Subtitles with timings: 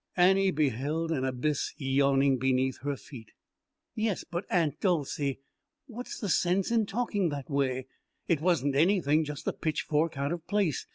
[0.17, 3.29] Annie beheld an abyss yawning beneath her feet.
[3.93, 5.41] "Yes, but, Aunt Dolcey
[5.85, 7.85] what's the sense in talking that way?
[8.27, 10.87] It wasn't anything, just a pitchfork out of place.